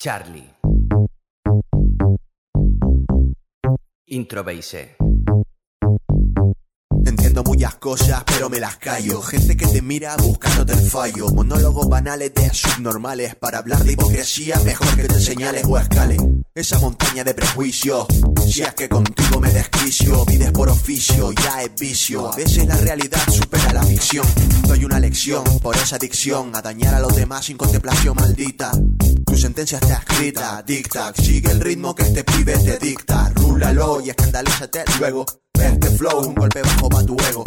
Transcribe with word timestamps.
Charlie. 0.00 0.50
Intro 4.06 4.42
Base. 4.42 4.96
Entiendo 7.04 7.44
muchas 7.44 7.74
cosas, 7.74 8.24
pero 8.24 8.48
me 8.48 8.60
las 8.60 8.78
callo. 8.78 9.20
Gente 9.20 9.58
que 9.58 9.66
te 9.66 9.82
mira 9.82 10.16
buscándote 10.16 10.72
el 10.72 10.90
fallo. 10.90 11.28
Monólogos 11.28 11.86
banales 11.90 12.32
de 12.32 12.48
subnormales. 12.48 13.34
Para 13.34 13.58
hablar 13.58 13.84
de 13.84 13.92
hipocresía, 13.92 14.58
mejor 14.64 14.88
que 14.96 15.06
te 15.06 15.20
señales 15.20 15.66
o 15.68 15.76
escales. 15.76 16.18
Esa 16.54 16.78
montaña 16.78 17.22
de 17.22 17.34
prejuicios. 17.34 18.06
Si 18.46 18.62
es 18.62 18.72
que 18.72 18.88
contigo 18.88 19.38
me 19.38 19.52
desquicio, 19.52 20.24
vives 20.24 20.50
por 20.52 20.70
oficio, 20.70 21.30
ya 21.32 21.62
es 21.62 21.78
vicio. 21.78 22.32
A 22.32 22.36
veces 22.36 22.66
la 22.66 22.78
realidad 22.78 23.20
supera 23.28 23.74
la 23.74 23.82
ficción. 23.82 24.26
Doy 24.66 24.82
una 24.86 24.98
lección 24.98 25.44
por 25.60 25.76
esa 25.76 25.96
adicción 25.96 26.56
a 26.56 26.62
dañar 26.62 26.94
a 26.94 27.00
los 27.00 27.14
demás 27.14 27.44
sin 27.44 27.58
contemplación 27.58 28.16
maldita. 28.16 28.72
Tu 29.30 29.36
sentencia 29.36 29.78
está 29.78 29.94
escrita, 29.94 30.60
dicta. 30.66 31.12
Sigue 31.14 31.52
el 31.52 31.60
ritmo 31.60 31.94
que 31.94 32.02
este 32.02 32.24
pibe 32.24 32.52
te 32.58 32.78
dicta. 32.78 33.30
Rúlalo 33.36 34.00
y 34.00 34.10
escandalízate 34.10 34.82
luego. 34.98 35.24
Este 35.54 35.88
flow, 35.90 36.26
un 36.26 36.34
golpe 36.34 36.60
bajo 36.62 36.88
pa' 36.88 37.04
tu 37.04 37.16
ego. 37.30 37.44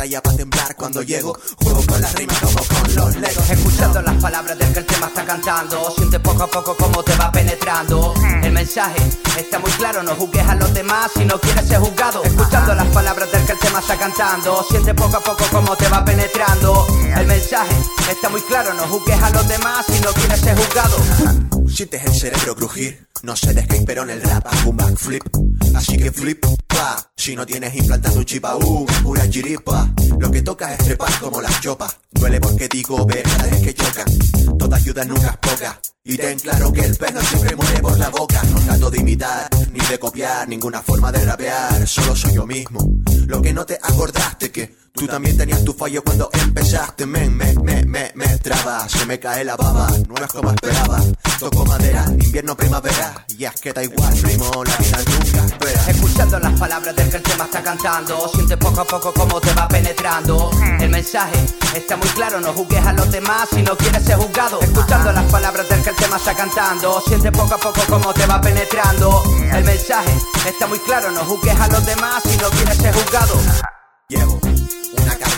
Medalla 0.00 0.22
para 0.22 0.36
temblar 0.36 0.76
cuando 0.76 1.02
llego. 1.02 1.38
Juego 1.62 1.82
con 1.86 2.00
las 2.00 2.14
rimas 2.14 2.38
como 2.38 2.64
con 2.64 2.94
los 2.94 3.16
legos. 3.16 3.50
Escuchando 3.50 4.00
las 4.00 4.16
palabras 4.16 4.58
del 4.58 4.72
que 4.72 4.78
el 4.78 4.86
tema 4.86 5.06
está 5.08 5.24
cantando, 5.26 5.92
siente 5.96 6.18
poco 6.20 6.42
a 6.44 6.46
poco 6.46 6.76
cómo 6.76 7.02
te 7.02 7.14
va 7.16 7.30
penetrando. 7.30 8.14
El 8.42 8.52
mensaje 8.52 9.02
está 9.38 9.58
muy 9.58 9.70
claro, 9.72 10.02
no 10.02 10.14
juzgues 10.14 10.46
a 10.46 10.54
los 10.54 10.72
demás 10.72 11.10
si 11.14 11.24
no 11.26 11.38
quieres 11.38 11.68
ser 11.68 11.80
juzgado. 11.80 12.22
Escuchando 12.24 12.74
las 12.74 12.86
palabras 12.88 13.30
del 13.30 13.44
que 13.44 13.52
el 13.52 13.58
tema 13.58 13.80
está 13.80 13.98
cantando, 13.98 14.64
siente 14.70 14.94
poco 14.94 15.16
a 15.18 15.20
poco 15.20 15.44
cómo 15.52 15.76
te 15.76 15.88
va 15.88 16.02
penetrando. 16.02 16.86
El 17.16 17.26
mensaje 17.26 17.74
está 18.10 18.30
muy 18.30 18.40
claro, 18.42 18.72
no 18.74 18.84
juzgues 18.84 19.22
a 19.22 19.30
los 19.30 19.46
demás 19.48 19.84
si 19.86 20.00
no 20.00 20.12
quieres 20.12 20.40
ser 20.40 20.56
juzgado. 20.56 20.96
Sientes 21.68 22.04
el 22.04 22.14
cerebro 22.14 22.56
crujir. 22.56 23.06
No 23.22 23.36
sé 23.36 23.52
de 23.52 23.62
skate, 23.64 23.84
pero 23.84 24.02
en 24.04 24.10
el 24.10 24.22
rap 24.22 24.46
hago 24.46 24.70
un 24.70 24.76
backflip. 24.78 25.22
Así 25.74 25.96
que 25.96 26.10
flip, 26.10 26.44
pa. 26.66 26.96
Si 27.16 27.36
no 27.36 27.46
tienes 27.46 27.74
implantado 27.74 28.18
un 28.18 28.24
chip 28.24 28.44
aún, 28.44 28.86
es 28.88 28.98
pura 29.02 29.28
chiripa. 29.28 29.92
Lo 30.18 30.30
que 30.30 30.42
toca 30.42 30.72
es 30.74 30.78
trepar 30.84 31.12
como 31.20 31.40
las 31.40 31.60
chopas. 31.60 31.98
Duele 32.10 32.40
porque 32.40 32.68
digo, 32.68 33.06
ve 33.06 33.22
cada 33.22 33.44
vez 33.44 33.62
que 33.62 33.74
chocan. 33.74 34.58
Toda 34.58 34.76
ayuda 34.76 35.04
nunca 35.04 35.28
es 35.28 35.36
poca. 35.36 35.80
Y 36.04 36.16
ten 36.16 36.38
claro 36.38 36.72
que 36.72 36.80
el 36.80 36.96
pez 36.96 37.14
no 37.14 37.20
siempre 37.20 37.56
muere 37.56 37.80
por 37.80 37.98
la 37.98 38.08
boca. 38.08 38.42
No 38.44 38.60
trato 38.60 38.90
de 38.90 38.98
imitar, 38.98 39.48
ni 39.72 39.80
de 39.80 39.98
copiar, 39.98 40.48
ninguna 40.48 40.82
forma 40.82 41.12
de 41.12 41.24
rapear. 41.24 41.86
Solo 41.86 42.16
soy 42.16 42.34
yo 42.34 42.46
mismo. 42.46 42.80
Lo 43.26 43.42
que 43.42 43.52
no 43.52 43.64
te 43.64 43.78
acordaste 43.80 44.50
que 44.50 44.79
tú 45.00 45.06
también 45.06 45.34
tenías 45.34 45.64
tu 45.64 45.72
fallo 45.72 46.04
cuando 46.04 46.28
empezaste. 46.30 47.06
Men, 47.06 47.34
me, 47.34 47.54
me, 47.54 47.84
me, 47.86 48.12
me 48.14 48.38
traba. 48.38 48.86
Se 48.86 49.06
me 49.06 49.18
cae 49.18 49.44
la 49.46 49.56
baba, 49.56 49.88
no 50.06 50.14
es 50.14 50.30
como 50.30 50.50
esperaba. 50.50 51.00
Toco 51.38 51.64
madera, 51.64 52.04
invierno, 52.06 52.54
primavera. 52.54 53.24
Y 53.28 53.44
es 53.44 53.58
que 53.62 53.72
da 53.72 53.82
igual, 53.82 54.12
primo, 54.20 54.50
la 54.62 54.76
vida 54.76 54.98
nunca 54.98 55.46
espera. 55.46 55.80
Escuchando 55.88 56.38
las 56.38 56.60
palabras 56.60 56.94
del 56.94 57.08
que 57.08 57.16
el 57.16 57.22
tema 57.22 57.44
está 57.44 57.62
cantando, 57.62 58.28
siente 58.34 58.58
poco 58.58 58.82
a 58.82 58.84
poco 58.84 59.14
cómo 59.14 59.40
te 59.40 59.54
va 59.54 59.66
penetrando. 59.68 60.50
El 60.78 60.90
mensaje 60.90 61.46
está 61.74 61.96
muy 61.96 62.08
claro, 62.08 62.38
no 62.42 62.52
juzgues 62.52 62.84
a 62.84 62.92
los 62.92 63.10
demás 63.10 63.48
si 63.54 63.62
no 63.62 63.74
quieres 63.78 64.04
ser 64.04 64.18
juzgado. 64.18 64.60
Escuchando 64.60 65.12
las 65.12 65.24
palabras 65.32 65.66
del 65.70 65.82
que 65.82 65.90
el 65.90 65.96
tema 65.96 66.18
está 66.18 66.34
cantando, 66.34 67.02
siente 67.06 67.32
poco 67.32 67.54
a 67.54 67.58
poco 67.58 67.80
cómo 67.88 68.12
te 68.12 68.26
va 68.26 68.38
penetrando. 68.38 69.22
El 69.50 69.64
mensaje 69.64 70.12
está 70.46 70.66
muy 70.66 70.78
claro, 70.80 71.10
no 71.10 71.24
juzgues 71.24 71.58
a 71.58 71.68
los 71.68 71.86
demás 71.86 72.22
si 72.22 72.36
no 72.36 72.50
quieres 72.50 72.76
ser 72.76 72.92
juzgado. 72.92 73.40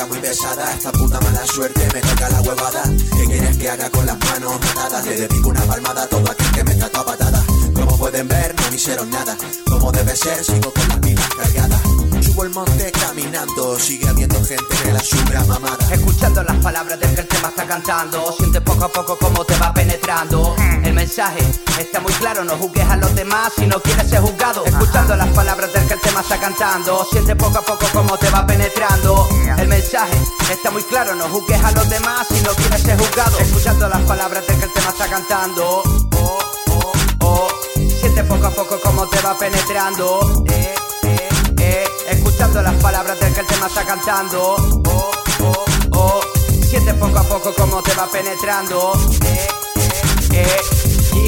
Carga 0.00 0.14
muy 0.14 0.22
pesada, 0.22 0.72
esta 0.72 0.92
puta 0.92 1.20
mala 1.20 1.46
suerte 1.46 1.86
me 1.92 2.00
toca 2.00 2.30
la 2.30 2.40
huevada. 2.40 2.82
¿Qué 3.18 3.24
quieres 3.26 3.56
que 3.58 3.68
haga 3.68 3.90
con 3.90 4.06
las 4.06 4.18
manos 4.18 4.54
atadas? 4.54 5.04
Le 5.04 5.14
dedico 5.14 5.50
una 5.50 5.60
palmada 5.60 6.04
a 6.04 6.06
todo 6.06 6.30
aquel 6.30 6.50
que 6.52 6.64
me 6.64 6.74
trata 6.74 7.00
a 7.00 7.04
patada. 7.04 7.44
Como 7.74 7.98
pueden 7.98 8.26
ver, 8.26 8.54
no 8.58 8.70
me 8.70 8.76
hicieron 8.76 9.10
nada. 9.10 9.36
Como 9.68 9.92
debe 9.92 10.16
ser, 10.16 10.42
sigo 10.42 10.72
con 10.72 10.88
las 10.88 10.98
pilas 11.00 11.28
cargadas. 11.34 11.82
Subo 12.24 12.44
el 12.44 12.50
monte 12.50 12.92
caminando, 12.92 13.78
sigue 13.78 14.08
habiendo 14.08 14.42
gente 14.42 14.74
que 14.82 14.90
la 14.90 15.00
sube 15.00 15.36
a 15.36 15.44
mamada. 15.44 15.92
Escuchando 15.92 16.42
las 16.44 16.56
palabras 16.56 16.98
del 16.98 17.14
que 17.14 17.20
el 17.20 17.28
tema 17.28 17.48
está 17.48 17.66
cantando, 17.66 18.34
siente 18.38 18.60
poco 18.62 18.84
a 18.86 18.88
poco 18.88 19.18
cómo 19.18 19.44
te 19.44 19.58
va 19.58 19.74
penetrando. 19.74 20.56
El 21.00 21.06
mensaje 21.06 21.40
está 21.78 21.98
muy 22.00 22.12
claro, 22.12 22.44
no 22.44 22.58
juzgues 22.58 22.86
a 22.86 22.94
los 22.94 23.14
demás 23.14 23.54
si 23.56 23.66
no 23.66 23.80
quieres 23.80 24.06
ser 24.10 24.20
juzgado. 24.20 24.66
Escuchando 24.66 25.16
las 25.16 25.28
palabras 25.28 25.72
del 25.72 25.88
que 25.88 25.94
el 25.94 26.00
tema 26.02 26.20
está 26.20 26.38
cantando, 26.38 27.06
siente 27.10 27.34
poco 27.36 27.56
a 27.56 27.62
poco 27.62 27.86
cómo 27.90 28.18
te 28.18 28.28
va 28.28 28.46
penetrando. 28.46 29.26
El 29.56 29.66
mensaje 29.66 30.12
está 30.52 30.70
muy 30.70 30.82
claro, 30.82 31.14
no 31.14 31.24
juzgues 31.30 31.64
a 31.64 31.70
los 31.70 31.88
demás 31.88 32.26
si 32.28 32.42
no 32.42 32.50
quieres 32.50 32.82
ser 32.82 32.98
juzgado. 32.98 33.38
Escuchando 33.38 33.88
las 33.88 34.02
palabras 34.02 34.46
del 34.46 34.58
que 34.58 34.66
el 34.66 34.72
tema 34.74 34.90
está 34.90 35.06
cantando. 35.08 35.82
Oh, 36.18 36.38
oh, 36.68 36.92
oh. 37.20 37.48
Siente 37.98 38.22
poco 38.24 38.48
a 38.48 38.50
poco 38.50 38.78
cómo 38.82 39.08
te 39.08 39.22
va 39.22 39.38
penetrando. 39.38 40.44
Eh, 40.50 40.74
eh, 41.04 41.28
eh. 41.60 41.84
Escuchando 42.10 42.60
las 42.60 42.74
palabras 42.74 43.18
del 43.20 43.32
que 43.32 43.40
el 43.40 43.46
tema 43.46 43.68
está 43.68 43.86
cantando. 43.86 44.56
Oh, 44.84 45.10
oh, 45.44 45.64
oh. 45.92 46.20
Siente 46.68 46.92
poco 46.92 47.18
a 47.18 47.22
poco 47.22 47.54
cómo 47.56 47.82
te 47.82 47.94
va 47.94 48.06
penetrando. 48.10 48.92
Eh, 49.24 49.48
eh, 50.32 50.46
eh. 50.46 50.79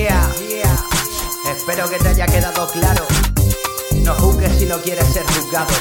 Yeah, 0.00 0.32
yeah. 0.48 0.76
Espero 1.44 1.86
que 1.90 1.98
te 1.98 2.08
haya 2.08 2.24
quedado 2.24 2.66
claro. 2.68 3.06
No 3.96 4.14
juzgues 4.14 4.58
si 4.58 4.64
no 4.64 4.80
quieres 4.80 5.06
ser 5.12 5.26
juzgado. 5.26 5.74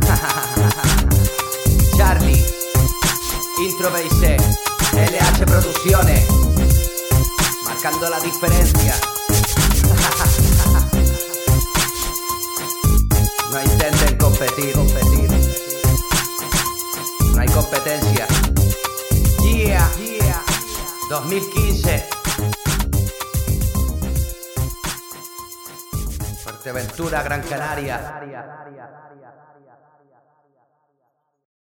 Charlie, 1.96 2.44
Intro 3.60 3.92
Base, 3.92 4.38
LH 4.92 5.46
Producciones, 5.46 6.26
marcando 7.64 8.10
la 8.10 8.18
diferencia. 8.18 8.96
No 13.52 13.62
intenten 13.62 14.16
competir, 14.18 14.72
competir. 14.72 15.30
No 17.32 17.40
hay 17.40 17.48
competencia. 17.48 18.26
Yeah, 19.42 19.88
yeah. 19.96 20.44
2015. 21.08 22.18
Fuerteventura, 26.48 27.22
Gran 27.22 27.42
Canaria. 27.42 28.18